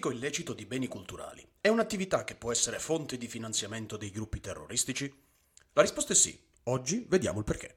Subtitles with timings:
[0.00, 4.40] traffico illecito di beni culturali è un'attività che può essere fonte di finanziamento dei gruppi
[4.40, 5.12] terroristici?
[5.74, 6.42] La risposta è sì.
[6.64, 7.76] Oggi vediamo il perché.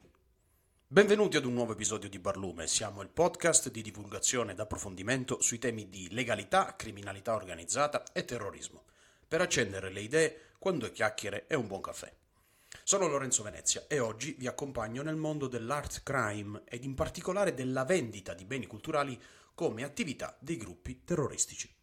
[0.88, 5.60] Benvenuti ad un nuovo episodio di Barlume, siamo il podcast di divulgazione ed approfondimento sui
[5.60, 8.86] temi di legalità, criminalità organizzata e terrorismo,
[9.28, 12.10] per accendere le idee quando chiacchiere e un buon caffè.
[12.84, 17.84] Sono Lorenzo Venezia e oggi vi accompagno nel mondo dell'art crime ed in particolare della
[17.84, 19.22] vendita di beni culturali
[19.54, 21.82] come attività dei gruppi terroristici.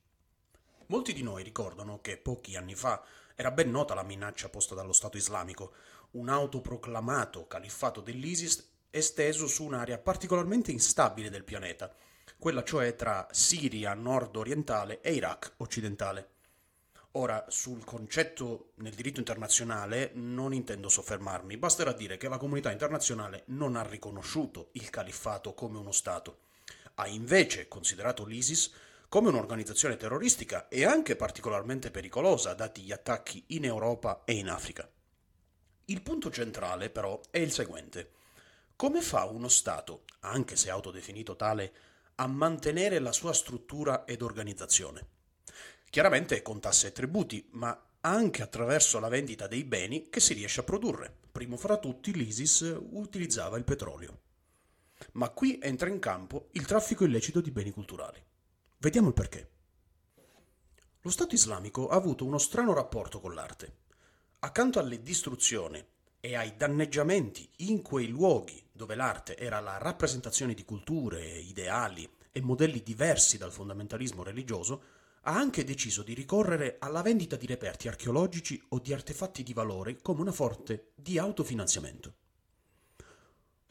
[0.91, 3.05] Molti di noi ricordano che pochi anni fa
[3.37, 5.73] era ben nota la minaccia posta dallo Stato islamico,
[6.13, 11.95] un autoproclamato califfato dell'ISIS esteso su un'area particolarmente instabile del pianeta,
[12.37, 16.31] quella cioè tra Siria nord-orientale e Iraq occidentale.
[17.13, 23.45] Ora, sul concetto nel diritto internazionale non intendo soffermarmi, basterà dire che la comunità internazionale
[23.47, 26.49] non ha riconosciuto il califfato come uno Stato
[27.01, 28.71] ha invece considerato l'ISIS
[29.11, 34.89] come un'organizzazione terroristica e anche particolarmente pericolosa, dati gli attacchi in Europa e in Africa.
[35.87, 38.13] Il punto centrale, però, è il seguente.
[38.77, 41.73] Come fa uno Stato, anche se autodefinito tale,
[42.15, 45.05] a mantenere la sua struttura ed organizzazione?
[45.91, 50.61] Chiaramente con tasse e tributi, ma anche attraverso la vendita dei beni che si riesce
[50.61, 51.13] a produrre.
[51.33, 54.21] Primo fra tutti l'ISIS utilizzava il petrolio.
[55.15, 58.29] Ma qui entra in campo il traffico illecito di beni culturali.
[58.83, 59.51] Vediamo il perché.
[61.03, 63.81] Lo Stato islamico ha avuto uno strano rapporto con l'arte.
[64.39, 65.85] Accanto alle distruzioni
[66.19, 72.41] e ai danneggiamenti in quei luoghi dove l'arte era la rappresentazione di culture, ideali e
[72.41, 74.83] modelli diversi dal fondamentalismo religioso,
[75.25, 80.01] ha anche deciso di ricorrere alla vendita di reperti archeologici o di artefatti di valore
[80.01, 82.15] come una forte di autofinanziamento.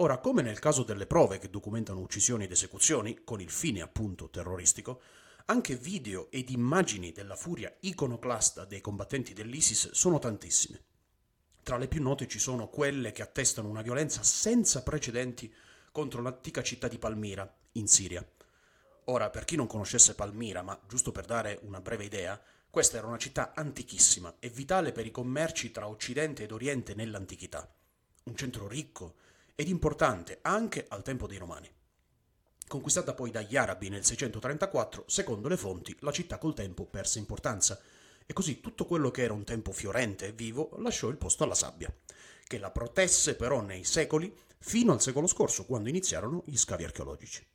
[0.02, 4.30] Ora, come nel caso delle prove che documentano uccisioni ed esecuzioni, con il fine appunto
[4.30, 5.02] terroristico,
[5.48, 10.82] anche video ed immagini della furia iconoclasta dei combattenti dell'ISIS sono tantissime.
[11.64, 15.54] Tra le più note ci sono quelle che attestano una violenza senza precedenti
[15.92, 18.26] contro l'antica città di Palmira, in Siria.
[19.06, 23.08] Ora, per chi non conoscesse Palmira, ma giusto per dare una breve idea, questa era
[23.08, 27.70] una città antichissima e vitale per i commerci tra Occidente ed Oriente nell'antichità.
[28.24, 29.16] Un centro ricco,
[29.60, 31.70] ed importante anche al tempo dei Romani.
[32.66, 37.78] Conquistata poi dagli Arabi nel 634, secondo le fonti, la città col tempo perse importanza
[38.26, 41.56] e così tutto quello che era un tempo fiorente e vivo lasciò il posto alla
[41.56, 41.94] sabbia,
[42.48, 47.46] che la protesse però nei secoli fino al secolo scorso, quando iniziarono gli scavi archeologici.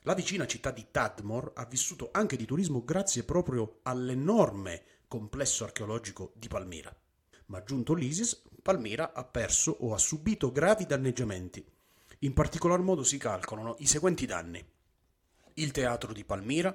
[0.00, 6.32] La vicina città di Tadmor ha vissuto anche di turismo grazie proprio all'enorme complesso archeologico
[6.34, 6.92] di Palmira.
[7.46, 11.66] Ma giunto l'ISIS, Palmira ha perso o ha subito gravi danneggiamenti.
[12.20, 14.64] In particolar modo si calcolano i seguenti danni.
[15.54, 16.72] Il teatro di Palmira,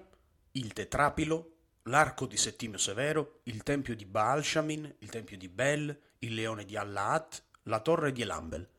[0.52, 1.54] il tetrapilo,
[1.84, 6.66] l'arco di Settimio Severo, il tempio di Baal Shamin, il tempio di Bel, il leone
[6.66, 8.70] di Allahat, la torre di Elambel.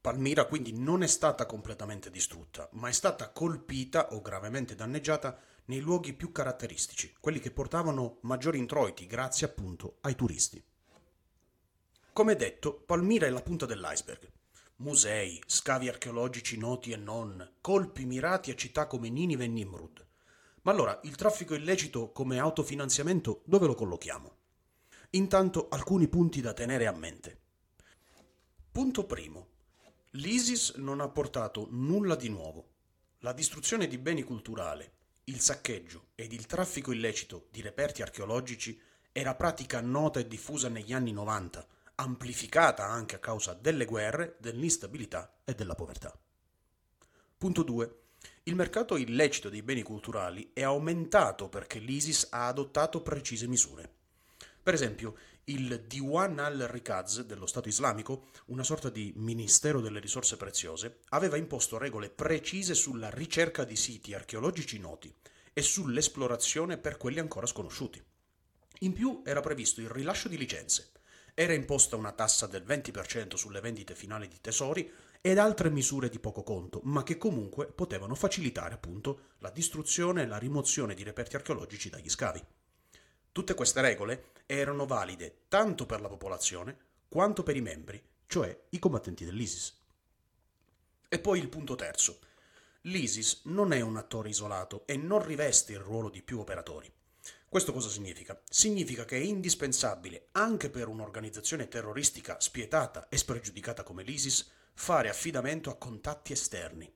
[0.00, 5.80] Palmira quindi non è stata completamente distrutta, ma è stata colpita o gravemente danneggiata nei
[5.80, 10.64] luoghi più caratteristici, quelli che portavano maggiori introiti grazie appunto ai turisti.
[12.14, 14.30] Come detto, Palmira è la punta dell'iceberg.
[14.76, 20.06] Musei, scavi archeologici noti e non, colpi mirati a città come Ninive e Nimrud.
[20.60, 24.36] Ma allora, il traffico illecito come autofinanziamento dove lo collochiamo?
[25.12, 27.40] Intanto alcuni punti da tenere a mente.
[28.70, 29.46] Punto primo.
[30.10, 32.72] L'ISIS non ha portato nulla di nuovo.
[33.20, 34.86] La distruzione di beni culturali,
[35.24, 38.78] il saccheggio ed il traffico illecito di reperti archeologici
[39.12, 41.66] era pratica nota e diffusa negli anni 90
[41.96, 46.16] amplificata anche a causa delle guerre, dell'instabilità e della povertà.
[47.38, 48.00] Punto 2.
[48.44, 54.00] Il mercato illecito dei beni culturali è aumentato perché l'ISIS ha adottato precise misure.
[54.62, 55.16] Per esempio,
[55.46, 61.78] il Diwan al-Rikaz dello Stato islamico, una sorta di ministero delle risorse preziose, aveva imposto
[61.78, 65.12] regole precise sulla ricerca di siti archeologici noti
[65.52, 68.00] e sull'esplorazione per quelli ancora sconosciuti.
[68.80, 70.92] In più era previsto il rilascio di licenze,
[71.34, 74.90] era imposta una tassa del 20% sulle vendite finali di tesori
[75.20, 80.26] ed altre misure di poco conto, ma che comunque potevano facilitare appunto la distruzione e
[80.26, 82.44] la rimozione di reperti archeologici dagli scavi.
[83.30, 86.76] Tutte queste regole erano valide tanto per la popolazione
[87.08, 89.80] quanto per i membri, cioè i combattenti dell'ISIS.
[91.08, 92.18] E poi il punto terzo.
[92.82, 96.92] L'ISIS non è un attore isolato e non riveste il ruolo di più operatori.
[97.52, 98.40] Questo cosa significa?
[98.48, 105.68] Significa che è indispensabile, anche per un'organizzazione terroristica spietata e spregiudicata come l'ISIS, fare affidamento
[105.68, 106.90] a contatti esterni,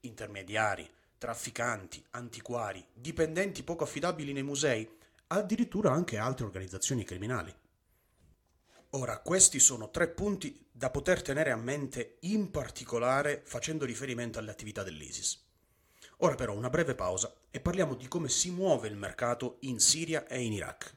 [0.00, 0.86] intermediari,
[1.16, 4.86] trafficanti, antiquari, dipendenti poco affidabili nei musei,
[5.28, 7.54] addirittura anche altre organizzazioni criminali.
[8.90, 14.50] Ora, questi sono tre punti da poter tenere a mente in particolare facendo riferimento alle
[14.50, 15.42] attività dell'ISIS.
[16.18, 20.26] Ora però una breve pausa e parliamo di come si muove il mercato in Siria
[20.26, 20.92] e in Iraq.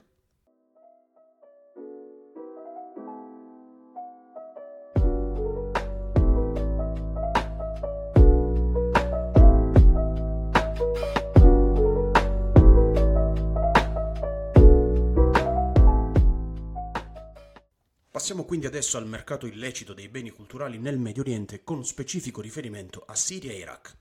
[18.09, 23.03] Passiamo quindi adesso al mercato illecito dei beni culturali nel Medio Oriente con specifico riferimento
[23.05, 23.95] a Siria e Iraq.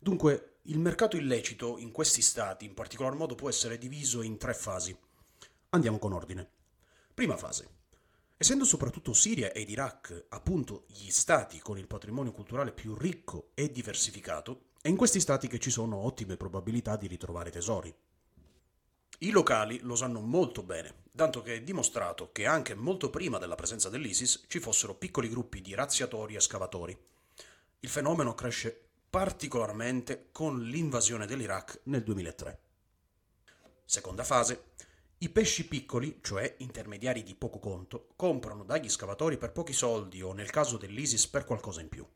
[0.00, 4.52] Dunque, il mercato illecito in questi stati in particolar modo può essere diviso in tre
[4.52, 4.96] fasi.
[5.70, 6.46] Andiamo con ordine.
[7.14, 7.76] Prima fase.
[8.36, 13.72] Essendo soprattutto Siria ed Iraq appunto gli stati con il patrimonio culturale più ricco e
[13.72, 17.94] diversificato, è in questi stati che ci sono ottime probabilità di ritrovare tesori.
[19.20, 23.56] I locali lo sanno molto bene, tanto che è dimostrato che anche molto prima della
[23.56, 26.96] presenza dell'ISIS ci fossero piccoli gruppi di razziatori e scavatori.
[27.80, 32.60] Il fenomeno cresce particolarmente con l'invasione dell'Iraq nel 2003.
[33.84, 34.64] Seconda fase.
[35.18, 40.32] I pesci piccoli, cioè intermediari di poco conto, comprano dagli scavatori per pochi soldi o
[40.32, 42.06] nel caso dell'ISIS per qualcosa in più.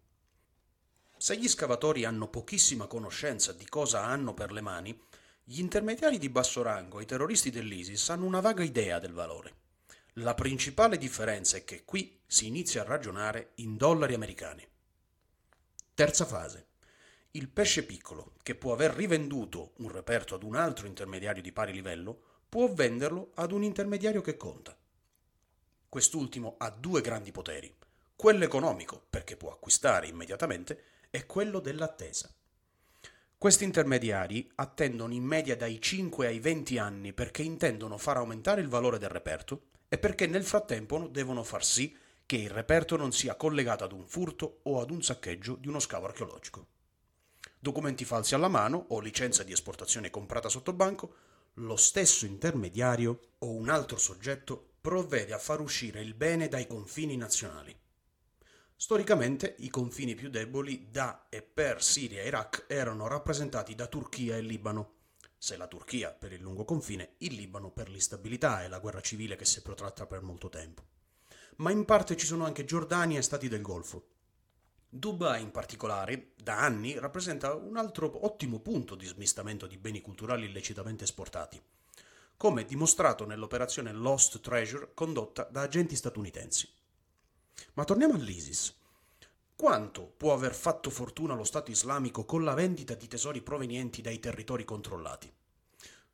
[1.17, 5.01] Se gli scavatori hanno pochissima conoscenza di cosa hanno per le mani,
[5.45, 9.55] gli intermediari di basso rango i terroristi dell'ISIS hanno una vaga idea del valore.
[10.17, 14.67] La principale differenza è che qui si inizia a ragionare in dollari americani.
[15.95, 16.67] Terza fase.
[17.35, 21.73] Il pesce piccolo, che può aver rivenduto un reperto ad un altro intermediario di pari
[21.73, 24.77] livello, può venderlo ad un intermediario che conta.
[25.89, 27.75] Quest'ultimo ha due grandi poteri,
[28.15, 32.31] quello economico, perché può acquistare immediatamente, e quello dell'attesa.
[33.39, 38.69] Questi intermediari attendono in media dai 5 ai 20 anni perché intendono far aumentare il
[38.69, 41.97] valore del reperto e perché nel frattempo devono far sì
[42.27, 45.81] che il reperto non sia collegato ad un furto o ad un saccheggio di uno
[45.81, 46.72] scavo archeologico.
[47.63, 51.15] Documenti falsi alla mano o licenza di esportazione comprata sotto banco,
[51.55, 57.17] lo stesso intermediario o un altro soggetto provvede a far uscire il bene dai confini
[57.17, 57.73] nazionali.
[58.75, 64.37] Storicamente i confini più deboli da e per Siria e Iraq erano rappresentati da Turchia
[64.37, 64.95] e Libano.
[65.39, 69.37] Se la Turchia per il lungo confine, il Libano per l'instabilità e la guerra civile
[69.37, 70.83] che si è protratta per molto tempo.
[71.59, 74.12] Ma in parte ci sono anche Giordania e Stati del Golfo.
[74.95, 80.45] Dubai in particolare, da anni, rappresenta un altro ottimo punto di smistamento di beni culturali
[80.45, 81.59] illecitamente esportati,
[82.37, 86.71] come dimostrato nell'operazione Lost Treasure condotta da agenti statunitensi.
[87.73, 88.77] Ma torniamo all'ISIS.
[89.57, 94.19] Quanto può aver fatto fortuna lo Stato islamico con la vendita di tesori provenienti dai
[94.19, 95.33] territori controllati?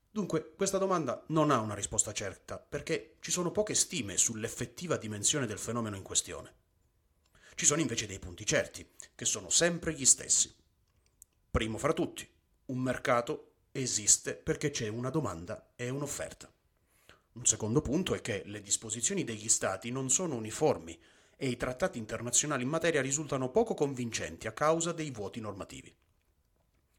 [0.08, 5.46] Dunque, questa domanda non ha una risposta certa, perché ci sono poche stime sull'effettiva dimensione
[5.46, 6.66] del fenomeno in questione.
[7.58, 10.54] Ci sono invece dei punti certi, che sono sempre gli stessi.
[11.50, 12.24] Primo fra tutti,
[12.66, 16.48] un mercato esiste perché c'è una domanda e un'offerta.
[17.32, 20.96] Un secondo punto è che le disposizioni degli Stati non sono uniformi
[21.36, 25.92] e i trattati internazionali in materia risultano poco convincenti a causa dei vuoti normativi.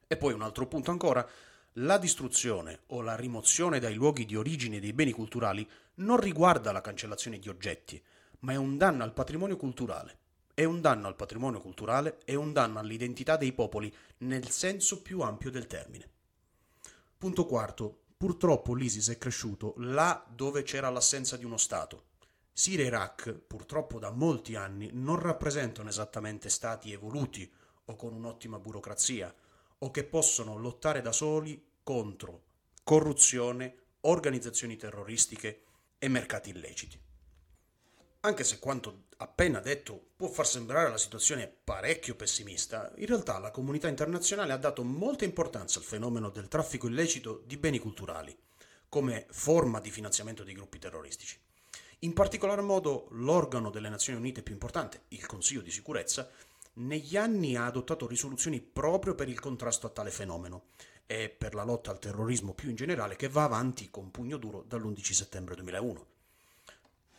[0.07, 1.25] E poi un altro punto ancora,
[1.75, 6.81] la distruzione o la rimozione dai luoghi di origine dei beni culturali non riguarda la
[6.81, 8.03] cancellazione di oggetti,
[8.39, 10.27] ma è un danno al patrimonio culturale.
[10.59, 15.21] È un danno al patrimonio culturale e un danno all'identità dei popoli nel senso più
[15.21, 16.09] ampio del termine.
[17.17, 18.01] Punto quarto.
[18.17, 22.07] Purtroppo l'ISIS è cresciuto là dove c'era l'assenza di uno Stato
[22.51, 27.49] Siria e Iraq, purtroppo da molti anni, non rappresentano esattamente stati evoluti
[27.85, 29.33] o con un'ottima burocrazia,
[29.77, 32.43] o che possono lottare da soli contro
[32.83, 35.63] corruzione, organizzazioni terroristiche
[35.97, 37.07] e mercati illeciti.
[38.21, 43.49] Anche se quanto appena detto può far sembrare la situazione parecchio pessimista, in realtà la
[43.49, 48.37] comunità internazionale ha dato molta importanza al fenomeno del traffico illecito di beni culturali,
[48.89, 51.39] come forma di finanziamento dei gruppi terroristici.
[51.99, 56.29] In particolar modo l'organo delle Nazioni Unite più importante, il Consiglio di sicurezza,
[56.73, 60.65] negli anni ha adottato risoluzioni proprio per il contrasto a tale fenomeno
[61.05, 64.65] e per la lotta al terrorismo più in generale che va avanti con pugno duro
[64.67, 66.07] dall'11 settembre 2001.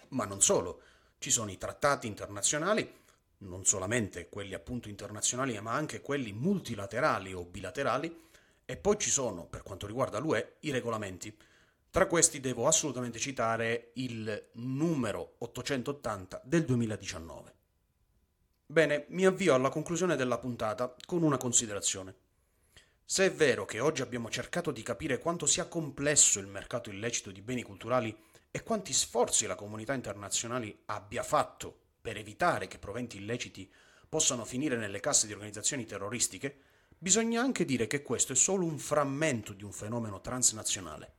[0.09, 0.83] Ma non solo,
[1.21, 2.99] ci sono i trattati internazionali,
[3.39, 8.29] non solamente quelli appunto internazionali, ma anche quelli multilaterali o bilaterali,
[8.65, 11.37] e poi ci sono, per quanto riguarda l'UE, i regolamenti
[11.91, 17.55] tra questi devo assolutamente citare il numero 880 del 2019.
[18.65, 22.15] Bene, mi avvio alla conclusione della puntata con una considerazione.
[23.05, 27.31] Se è vero che oggi abbiamo cercato di capire quanto sia complesso il mercato illecito
[27.31, 28.17] di beni culturali
[28.51, 33.71] e quanti sforzi la comunità internazionale abbia fatto per evitare che proventi illeciti
[34.09, 36.59] possano finire nelle casse di organizzazioni terroristiche,
[36.99, 41.15] bisogna anche dire che questo è solo un frammento di un fenomeno transnazionale.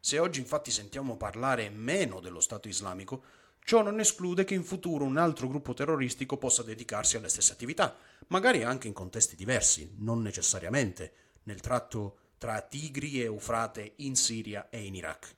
[0.00, 3.22] Se oggi infatti sentiamo parlare meno dello Stato islamico,
[3.62, 7.96] ciò non esclude che in futuro un altro gruppo terroristico possa dedicarsi alle stesse attività,
[8.26, 11.12] magari anche in contesti diversi, non necessariamente
[11.44, 15.36] nel tratto tra Tigri e Eufrate in Siria e in Iraq.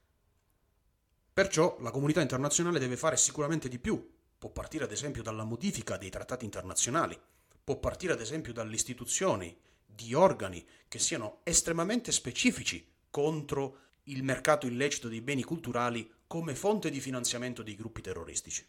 [1.37, 4.11] Perciò la comunità internazionale deve fare sicuramente di più.
[4.39, 7.15] Può partire ad esempio dalla modifica dei trattati internazionali,
[7.63, 15.09] può partire ad esempio dall'istituzione di organi che siano estremamente specifici contro il mercato illecito
[15.09, 18.67] dei beni culturali come fonte di finanziamento dei gruppi terroristici.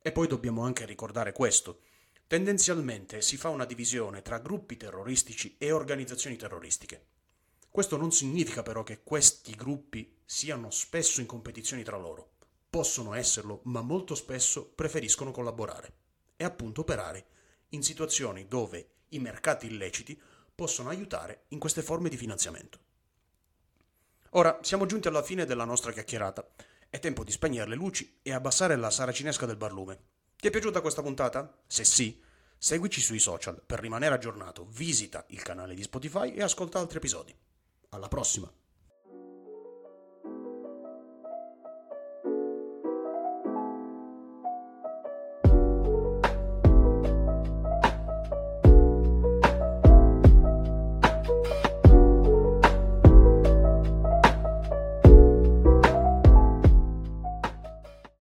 [0.00, 1.80] E poi dobbiamo anche ricordare questo.
[2.28, 7.15] Tendenzialmente si fa una divisione tra gruppi terroristici e organizzazioni terroristiche.
[7.76, 12.36] Questo non significa però che questi gruppi siano spesso in competizione tra loro.
[12.70, 15.92] Possono esserlo, ma molto spesso preferiscono collaborare
[16.36, 17.26] e appunto operare
[17.72, 20.18] in situazioni dove i mercati illeciti
[20.54, 22.78] possono aiutare in queste forme di finanziamento.
[24.30, 26.48] Ora siamo giunti alla fine della nostra chiacchierata.
[26.88, 30.00] È tempo di spegnere le luci e abbassare la saracinesca del barlume.
[30.34, 31.62] Ti è piaciuta questa puntata?
[31.66, 32.22] Se sì,
[32.56, 37.36] seguici sui social per rimanere aggiornato, visita il canale di Spotify e ascolta altri episodi.
[37.90, 38.50] Alla prossima!